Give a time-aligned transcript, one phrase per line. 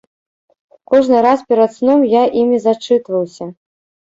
[0.93, 3.45] Кожны раз перад сном я імі зачытваўся.